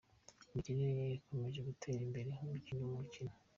Imikinire 0.49 0.91
ye 1.01 1.07
ikomeje 1.19 1.59
gutera 1.69 1.99
imbere 2.07 2.27
umukino 2.43 2.81
ku 2.89 2.95
mukino". 2.99 3.33